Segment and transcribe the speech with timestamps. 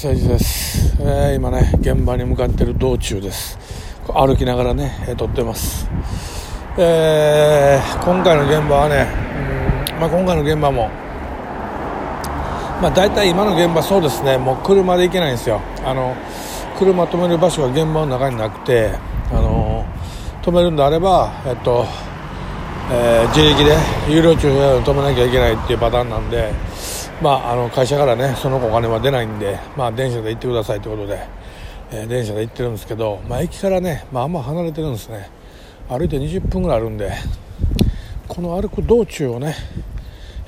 [0.00, 3.58] 誠治です、えー今ね現場に向かってる道中です。
[4.06, 5.88] 歩きながらね、えー撮ってます、
[6.78, 9.08] えー今回の現場はね
[9.92, 10.88] うん、まあ、今回の現場も
[12.80, 14.38] まあ大体今の現場そうですね。
[14.38, 15.60] もう車で行けないんですよ。
[15.84, 16.14] あの
[16.78, 18.92] 車止める場所が現場の中になくて
[19.32, 19.84] あの
[20.42, 21.84] 止めるんであればえっと
[22.92, 23.76] えー自力で
[24.08, 26.52] 有料駐車場に止めなきゃいけないっていうパターンなんで、
[27.20, 31.26] まあ、あの会社からねそのお金は出ないんで、まあ、電車で行ってくださいということで、
[31.90, 35.28] えー電車で行ってるんですけど、まあ、駅からね、まあ、あんま離れてるんですね。
[35.88, 37.10] 歩いて20分ぐらいあるんで
[38.28, 39.56] この歩く道中をね、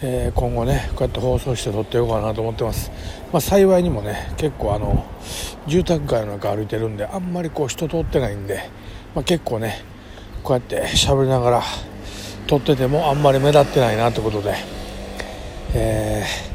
[0.00, 2.92] えー今後ねこうやって放送して撮っていこうかなと思ってます、
[3.32, 5.04] まあ、幸いにもね結構あの
[5.66, 8.70] 住宅街の中歩いてるんであんまりこう人通ってないんで、
[9.14, 9.82] まあ、結構ね
[10.44, 11.62] こうやって喋りながら
[12.46, 14.54] 撮っててもあんまり目立ってないなってことで、
[15.74, 16.49] えー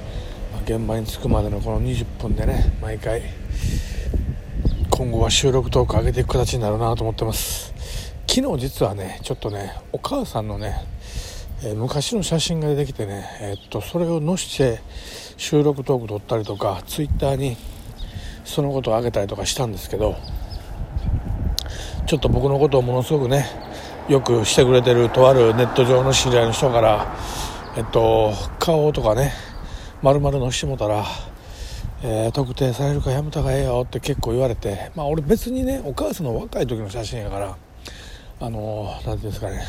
[0.65, 3.21] 現場に着くまでのこの20分でね毎回
[4.89, 7.72] 今後は収録トーク上げていく形になるなと思ってます。
[8.27, 10.75] 昨日実はねちょっとねお母さんのね、
[11.63, 14.80] えー昔の写真が出てきてね、えーっとそれを載して
[15.38, 17.57] 収録トーク撮ったりとかツイッターに
[18.44, 20.16] そのことを上げたりとかしたんですけど
[22.07, 23.45] ちょっと僕のことをものすごくね
[24.09, 27.16] よくしてくれてるとあるネット上の知り合いの人から
[27.77, 29.31] えっと顔とかね
[30.06, 31.03] 丸々載してもたら、
[32.03, 37.58] えー特定されるかやめた方がええよって結構言われてまあ俺別にねお母さんの若い時の写真やから
[38.39, 39.64] あの何ていうんですかね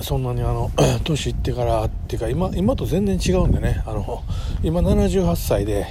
[0.00, 0.70] そんなにあの
[1.04, 4.24] 年いってからっていうか今今と全然違うんでねあの
[4.62, 5.86] 今78歳で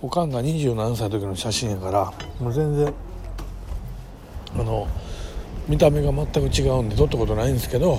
[0.00, 2.94] おかんが27歳の時の写真やからもう全然
[4.54, 4.88] あの
[5.68, 7.98] 見た目が全く違うんで撮ったことないんですけど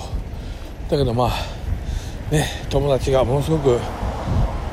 [0.90, 3.78] だけどまあね友達がものすごく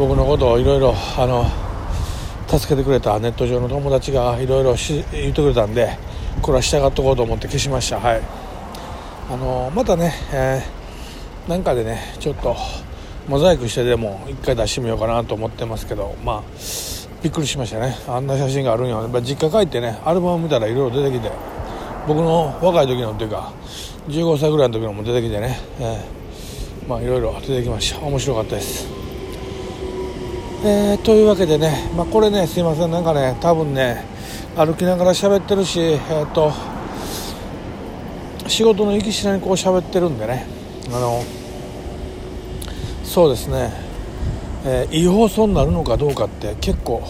[0.01, 1.45] 僕のことをいろいろあの
[2.47, 4.73] 助けてくれたネット上の友達がいろいろ
[5.11, 5.95] 言ってくれたんで
[6.41, 7.99] これは従っとこうと思って消しました。
[7.99, 8.21] はい。
[9.29, 12.55] あのまたね、えーなんかでねちょっと
[13.27, 16.43] モザイクしてでも一回出してみようかなと思ってますけどまあ
[17.21, 17.95] びっくりしましたね。
[18.07, 18.95] あんな写真があるんや。
[18.95, 21.31] やっぱ実家帰ってねアルバム見たらいろいろ出てきて
[22.07, 23.53] 僕の若い時のっていうか
[24.07, 27.99] 15歳ぐらいの時のも出てきてね、えーまあいろいろ出てきました。
[28.03, 29.00] 面白かったです。
[30.63, 32.91] えーというわけでね、まあ、これねすいません。
[32.91, 34.03] なんかね多分ね
[34.55, 36.51] 歩きながら喋ってるしえーっと
[38.47, 40.45] 仕事の行きしなにこう喋ってるんでね。
[40.93, 41.23] あの
[43.03, 43.71] そうですね、
[44.63, 47.01] えーいい放送になるのかどうかって結構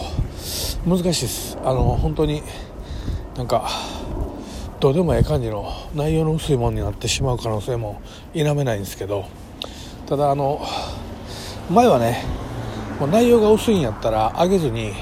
[0.86, 1.58] 難しいです。
[1.62, 2.42] あの本当に
[3.36, 3.68] なんか
[4.80, 8.00] どうでもええ感じの内容の薄いものになってしまう可能性も
[8.32, 9.26] 否めないんですけど。
[10.06, 10.60] ただあの
[11.70, 12.24] 前はね
[13.02, 14.92] もう内容が薄いんやったら上げずに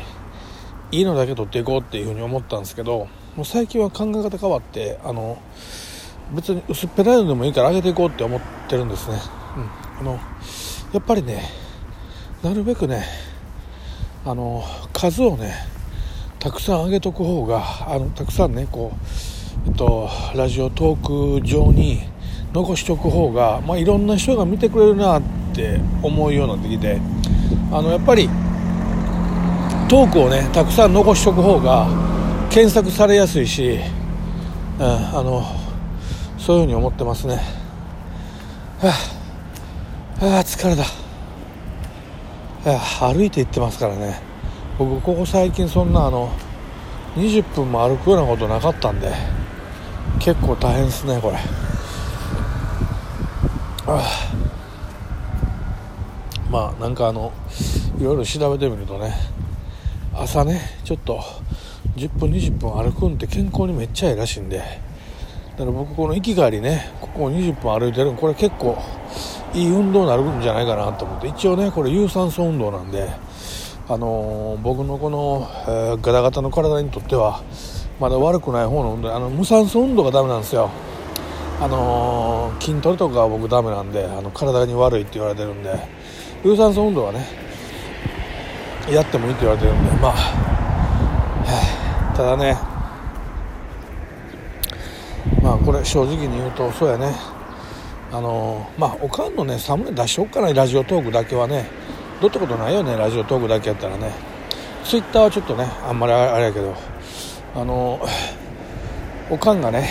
[0.90, 5.36] いいのだけ取っていこうっていうふうに思ったんですけどもう最近は考え方変わってあの
[6.34, 8.40] 別に薄っぺらいのでもいいから上げていこうって思っ
[8.70, 9.18] てるんですね、
[9.54, 10.18] うん、あの
[10.94, 11.42] やっぱりね
[12.42, 13.04] なるべくね
[14.24, 15.52] あの数をね
[16.38, 18.94] たくさん上げとく方があのたくさんねこ
[19.66, 22.00] う、えっと、ラジオトーク上に
[22.54, 25.22] 残しておく方が、まあ、いろんな人が見てくれるなっ
[25.54, 27.19] て思うようになってきて
[27.72, 28.28] あのやっぱり
[29.88, 31.86] トークをねたくさん残しておく方が
[32.50, 33.78] 検索されやすいし、
[34.78, 35.44] うん、あの
[36.36, 37.34] そういうふうに思ってますね。
[38.80, 38.92] は
[40.20, 40.82] あ、はあ、疲れた、
[42.70, 44.20] はあ、歩いて行ってますからね。
[44.78, 46.32] 僕ここ最近そんなあの
[47.16, 49.12] 20分も歩くようなことなかったんで
[50.18, 51.36] 結構大変ですねこれ。
[53.86, 54.39] ああ。
[56.50, 57.32] まあなんかあの
[58.00, 59.14] いろいろ調べてみるとね
[60.12, 61.20] 朝ねちょっと
[61.96, 68.76] 10分20分歩くんって健康にめっちゃいいらしいんでだから僕この行き帰りねここ20分歩いてるこれ結構
[69.54, 73.08] いい運動になるんじゃないかなと思って一応ねこれ有酸素運動なんで
[73.88, 77.42] あのー僕のこの、えーガタガタの体にとっては
[78.00, 80.70] まだ悪くない方の運動あの無酸素運動がダメなんですよ。
[81.60, 85.99] あのー筋トレとかは僕ダメなんであの体に悪いって言われてるんで
[86.44, 87.26] 有酸素運動はね
[88.90, 92.56] やってもいいって言われてるんでまあただね
[95.42, 97.14] まあこれ正直に言うとそうやね。
[98.12, 101.68] あのまあおかんのねサムネ出しよっかなラジオトークだけはね
[102.20, 104.12] どうってことないよねラジオトークだけやったらね。
[104.84, 106.74] ツイッターはちょっとねあんまりあれやけど
[107.54, 108.00] あの
[109.30, 109.88] おかんがね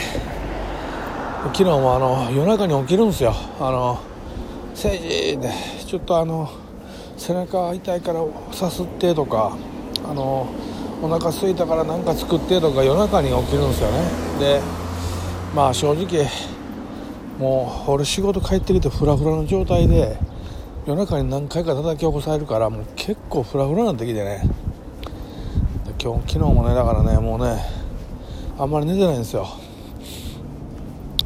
[1.53, 3.33] 昨日もあの夜中に起きるんですよ。
[3.59, 3.99] あの
[4.75, 5.49] 「誠治で
[5.89, 6.47] ちょっとあの
[7.17, 9.57] 背中痛いからさすって」とか
[10.07, 10.45] あの
[11.01, 13.97] お腹空いたから何か作ってとか夜中に起きるんですよね。
[14.39, 14.61] で
[15.55, 16.27] まあ正直
[17.39, 20.15] もう俺仕事帰ってきてフラフラの状態で
[20.85, 24.47] 夜中に何回か叩き起こされるからもう結構フラフラになってきてね。
[25.99, 27.65] 今日昨日もねだからねもうね
[28.59, 29.47] あんまり寝てないんですよ。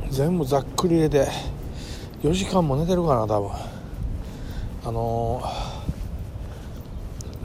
[0.10, 1.28] 全部ざっくり入れて
[2.24, 3.73] 4時間も寝てるかな多分。
[4.86, 5.42] あの、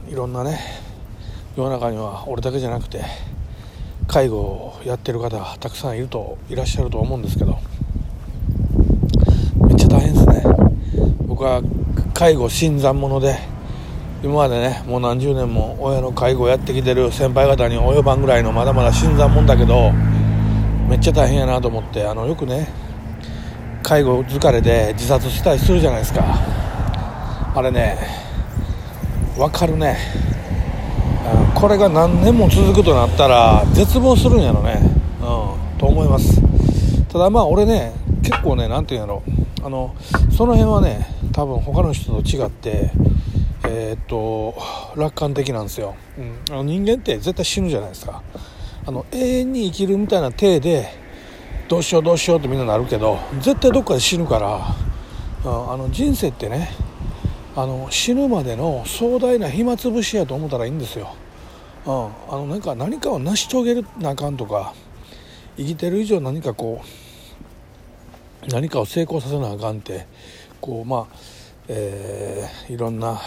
[0.09, 0.59] いろんなね
[1.57, 3.05] 世の中には俺だけじゃなくて
[4.07, 7.59] 介護をやってる方がたくさんいるといらっしゃると思うんですけど
[9.69, 10.43] めっちゃ大変ですね。
[11.27, 11.63] 僕は
[12.15, 13.37] 介護新参者で
[14.25, 19.93] 今までねもう何十年も親の介護をやってきてる先輩方に及ばんぐらいのまだまだ新参者だけど
[20.89, 22.67] めっちゃ大変やなと思ってあのよくね
[23.83, 26.68] 介護疲れで自殺したりするじゃないですか。
[27.59, 27.99] あれね
[29.37, 29.99] 分かるね。
[31.57, 34.81] これが何年も続くとなったら絶望するんやろね。
[35.21, 35.79] うん。
[35.79, 36.41] と思います。
[37.09, 39.25] ただまあ俺ね結構ね何て言うんやろ。
[39.65, 39.97] あの
[40.31, 42.93] その辺はね多分他の人と違って
[43.65, 44.55] えー、っと
[44.95, 48.23] 楽観的なんですよ、うん、あの人間って絶対死ぬじゃないですか。
[48.87, 50.89] あの永遠に生きるみたいな体で
[51.67, 54.75] どうしようどうしようってみんななるけど絶対どっかで死ぬから、
[55.45, 56.71] うん、あの人生ってね
[57.61, 61.13] あの死ぬまでの壮大な暇つぶしやと思ったらいいんですよ、
[61.87, 64.75] うん、あのなんか何かを成し遂げるなあかんとか
[65.57, 66.85] 生きてる以上何かこ
[68.45, 70.07] う何かを成功させなあかんって
[70.61, 71.17] こうまあ、
[71.67, 73.21] えー、いろんな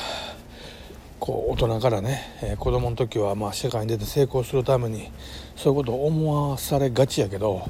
[1.20, 5.12] こう大人からね、えー、子供の時はまあ世界に出て成功するために
[5.58, 7.68] そういうことを思わされがちやけど、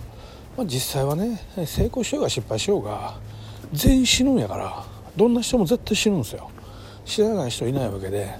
[0.55, 3.15] まあ、実際はね成功しようが失敗しようが
[3.73, 6.49] 全員死ぬんやからどんな人も絶対死ぬんですよ。
[7.05, 8.33] 知らない人いないわけで。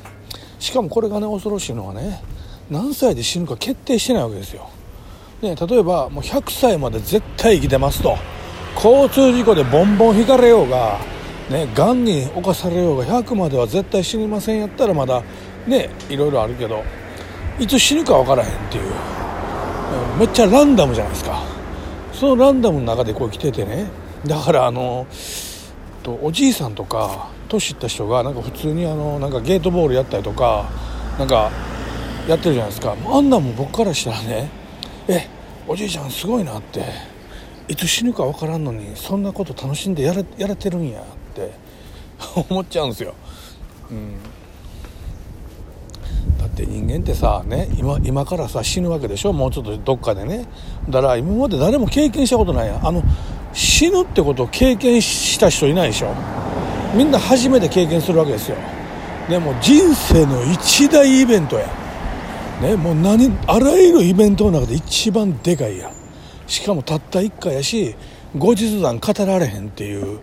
[0.60, 2.22] しかもこれがね恐ろしいのはね
[2.70, 4.70] 何歳で死ぬか決定してないわけですよ、
[5.42, 8.18] ね、例えばもう100歳まで絶対生きてますと。
[8.76, 11.00] 交通事故でボンボン引かれようが
[11.50, 15.24] ねがんに侵されようが100までは絶対死にませんやったらまだ
[15.68, 16.84] ねいろいろあるけど
[17.60, 18.84] いつ死ぬか分からへんっていう。
[20.18, 21.44] めっちゃランダムじゃないですか。
[22.14, 23.90] そのランダムの中でこう来ててね。
[24.26, 25.08] だからあの
[26.02, 30.70] とおじいさんとか年いった人がなんか普通にあのなんかゲートボールやったりとか
[31.18, 31.52] なんか
[32.28, 32.96] やってるじゃないですか。
[33.06, 34.50] あんなんも僕からしたらね
[35.08, 35.28] え
[35.68, 36.84] おじいちゃんすごいなって
[37.68, 41.04] いつ死ぬか分からんのにそんなこと楽しんでやれやれてるんやっ
[41.34, 41.52] て
[42.50, 43.14] 思っちゃうんですよ、
[43.90, 44.14] うん、
[46.38, 49.34] だって人間ってさね今今からさ死ぬわけでしょ？
[49.34, 50.46] もうちょっとどっかでね。
[50.90, 53.04] だから今まで誰も経験したことないやあの
[53.54, 56.14] 死ぬってことを経験した人いないでしょ。
[56.96, 58.58] みんな初めて経験するわけですよ。
[59.30, 61.68] でも人生の一大イベントや。
[62.62, 65.92] ねもう何あらゆるイベントの中で一番でかいや。
[66.48, 67.96] しかもたった1回やし
[68.38, 70.20] 後日談語られへんっていう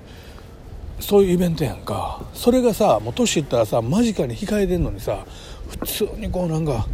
[1.00, 2.22] そういうイベントやんか。
[2.34, 5.24] それがさもう年いったらさ間近に控えてんのにさ
[5.68, 6.86] 普通にこうなんか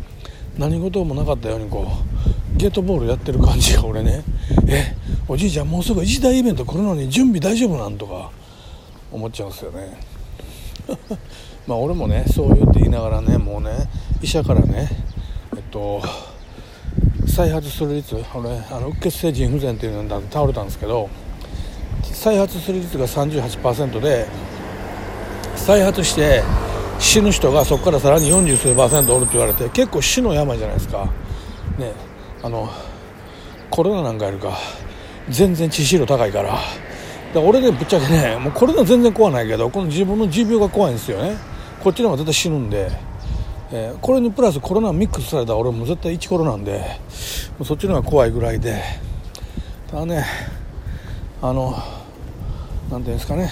[0.58, 4.22] 何事もなかったようにこうゲートボールやってる感じが俺ね。
[4.68, 4.94] え
[5.26, 8.30] おじいちゃんもうすぐ一大イベント来るのに準備大丈夫なんとか
[9.10, 9.96] 思っちゃうんですよね。
[11.66, 13.70] まあ俺もねそう言って言いながらねもうね
[14.20, 14.88] 医者からね
[15.56, 16.02] えっと
[17.26, 21.08] 再発する率俺あのうっ血性腎不全っていうので倒れたんですけど
[22.02, 24.26] 再発する率が38%で
[25.56, 26.42] 再発して
[26.99, 31.11] 死ぬ人がそこからさらに40数パーセントおるって言われて結構死の病じゃないですか。
[31.78, 31.92] ね。
[32.44, 32.68] あの
[33.70, 34.58] コロナなんかやるか
[35.30, 36.58] 全然致死量高いから。
[37.32, 41.36] だ俺ねぶっちゃけねもうコロナ全然怖ないけどこの自分の持病が怖いんですよね。
[41.82, 42.90] こっちの方が絶対死ぬんで、
[43.72, 46.78] えー、これにプラスコロナミックスされたら俺も絶対1コロなんで
[47.58, 48.82] もうそっちの方が怖いぐらいで。
[49.90, 50.24] ただね
[51.40, 51.74] あの
[52.90, 53.50] 何ていうんですかね。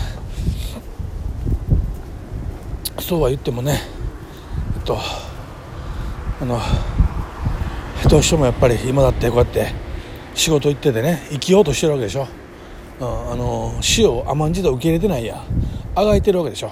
[3.01, 3.81] そうは言ってもね
[4.77, 4.99] えっと
[6.41, 6.61] あの
[8.09, 9.73] どうしてもやっぱり今だってこうやって
[10.35, 12.27] 仕事行っててね生きようとしてるわけでしょ、
[13.01, 15.43] うん、あの死を甘んじて受け入れてないや。
[15.95, 16.71] あがいてるわけでしょ。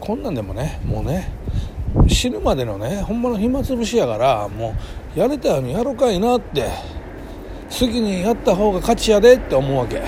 [0.00, 1.30] こんなんでもねもうね
[2.08, 4.74] 死ぬまでのねほんまの暇つぶしやからも
[5.14, 6.70] うやれたようにやろかいなって
[7.70, 10.00] 好きにやった方が勝ちやでって思うわけ、う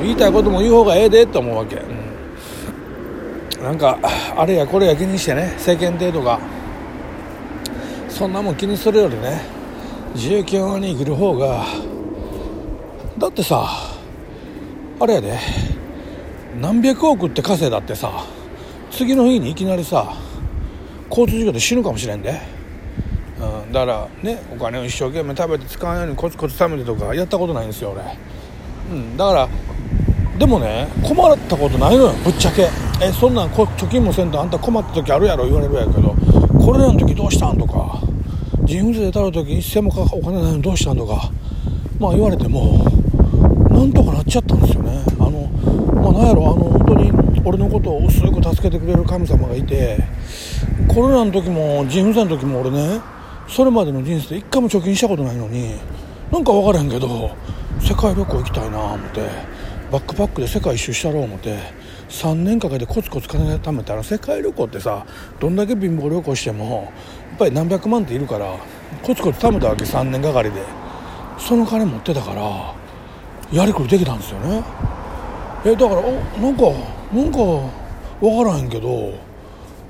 [0.00, 3.98] ん、言いたいことも言う方がええでって思うわけ、うん、なんか
[4.36, 6.40] あれやこれや気にしてね世間体とか
[8.16, 9.42] そんなもん気にするよりね
[10.14, 11.66] 自由気ままに生きる方が
[13.18, 13.68] だってさ
[14.98, 15.38] あれやで
[16.58, 18.24] 何百億って稼いだってさ
[18.90, 20.14] 次の日にいきなりさ
[21.10, 22.40] 交通事故で死ぬかもしれんで、
[23.38, 29.48] うん、だからねお金を一生懸命食べて使うようにコツコツ貯めてとかやったことないんですよ俺、うん、だから
[30.38, 32.70] でもね困ったことないのよぶっちゃけ。
[33.02, 36.16] えそんなん貯金もせんとあんた困った時あるやろ言われるやけど。
[36.66, 38.05] これらの時どうしたんとか。
[38.66, 41.30] 人不でたる時一銭もかお金ないのどうしたんとか。
[41.98, 42.84] まあ言われても
[43.70, 45.02] なんとかなっちゃったんですよね。
[45.18, 45.48] あの
[46.02, 47.10] まあなんやろあの本当に
[47.44, 49.98] 俺のことを薄く助けてくれる神様がいて
[50.88, 53.00] コロナの時も人不全の時も俺ね
[53.48, 55.76] それまでの人生で一回も貯金したことないのに
[56.30, 57.30] なんか分からへんけど
[57.80, 59.20] 世界旅行行きたいな思って
[59.92, 61.56] バックパックで世界一周したろう思って
[62.08, 65.06] 3年かけてコツコツ金貯めたら世界旅行ってさ
[65.40, 66.92] どんだけ貧乏旅行しても
[67.30, 68.56] やっぱり何百万っているから
[69.02, 70.86] コツコツ貯めたわけ3年がかりで。
[71.38, 72.74] その金持ってたから
[73.52, 74.62] やりくりできたんですよね。
[75.64, 76.62] えだからおなんか
[77.12, 77.38] なんか
[78.20, 79.14] 分からへんけど、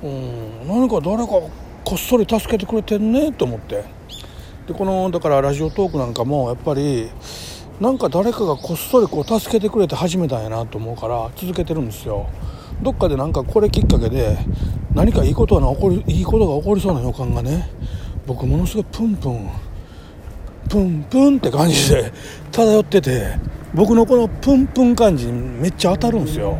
[0.02, 1.50] うん、何か誰かこ
[1.94, 3.85] っそり助けてくれてんねと思って。
[4.66, 7.08] でこのだからラジオトークなんかもやっぱり
[7.80, 12.26] なんか誰かがこっそりこう助けてくれて始めたんやなと思うから続けてるんですよ。
[12.83, 14.38] どっかでなんかこれきっかけで
[14.95, 17.68] 何かいいことが起こりいいことが起こりそうな予感がね
[18.26, 19.50] 僕ものすごいプンプン
[20.68, 22.12] プンプンって感じで
[22.50, 23.38] 漂ってて
[23.75, 26.56] 僕のこのプンプン感じにめっちゃ当たるんですよ。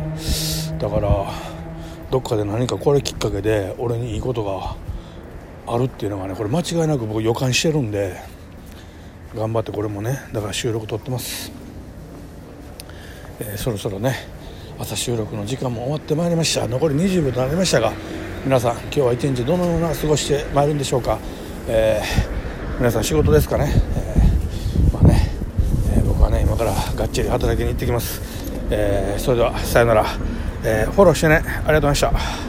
[0.77, 1.31] だから
[2.11, 4.75] どっかで何かこれきっかけで俺にいいことが
[5.65, 8.15] あるっていうのがねこれ間違いなく僕予感してるんで
[9.37, 11.51] 頑張ってこれもねだから収録撮ってます、
[13.39, 14.15] えー、そろそろね
[14.79, 16.67] 朝収録の時間も終わってまいりました。
[16.67, 17.93] 残り20秒となりましたが
[18.45, 21.19] 皆さん今日は一日どのような過ごしてまいるんでしょうか、
[21.67, 25.31] えー、皆さん仕事ですかね、えー、まあね、
[25.97, 28.21] え僕はね今からがっちり働きに行ってきます、
[28.69, 30.05] えそれではさよなら、
[30.63, 31.35] えフォローしてね。
[31.35, 32.46] ありがとうございました。